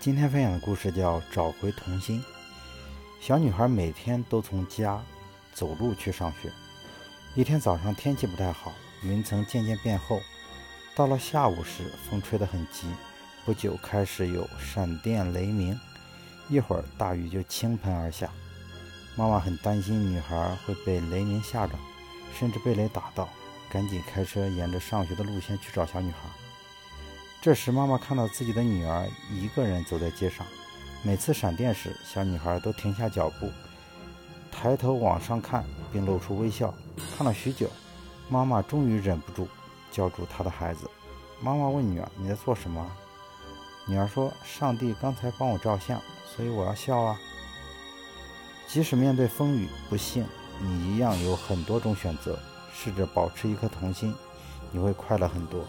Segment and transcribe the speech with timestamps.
[0.00, 2.22] 今天分享的故事叫《找回童心》。
[3.20, 5.02] 小女孩每天都从家
[5.52, 6.52] 走路去上学。
[7.34, 8.72] 一天早上天气不太好，
[9.02, 10.20] 云层渐渐变厚。
[10.94, 12.86] 到了下午时，风吹得很急，
[13.44, 15.78] 不久开始有闪电雷鸣，
[16.48, 18.30] 一会儿大雨就倾盆而下。
[19.16, 21.74] 妈妈很担心女孩会被雷鸣吓着，
[22.38, 23.28] 甚至被雷打到，
[23.68, 26.18] 赶紧开车沿着上学的路线去找小女孩。
[27.40, 30.44] 这时，妈妈看到自己的女儿一个人走在街上。
[31.04, 33.48] 每次闪电时，小女孩都停下脚步，
[34.50, 36.74] 抬头往上看，并露出微笑。
[37.16, 37.70] 看了许久，
[38.28, 39.46] 妈妈终于忍不住
[39.92, 40.90] 叫住她的孩子。
[41.40, 42.84] 妈妈问女儿：“你在做什么？”
[43.86, 47.16] 女儿说：“上帝刚才帮我照相，所以我要笑啊。”
[48.66, 50.26] 即使面对风雨不幸，
[50.60, 52.36] 你一样有很多种选择。
[52.74, 54.14] 试着保持一颗童心，
[54.72, 55.64] 你会快乐很多。